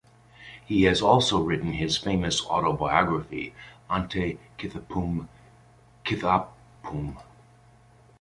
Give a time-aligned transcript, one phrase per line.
[0.65, 3.53] He has also written his famous autobiography
[3.87, 5.27] "Ente Kuthippum
[6.03, 7.17] Kithappum".